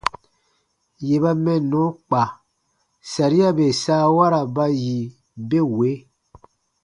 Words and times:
Yè 1.07 1.15
ba 1.23 1.31
mɛnnɔ 1.43 1.81
kpa, 2.07 2.21
saria 3.11 3.49
bè 3.57 3.65
saawara 3.83 4.41
ba 4.55 4.65
yi 4.81 4.95
be 5.49 5.59
wee: 5.75 5.97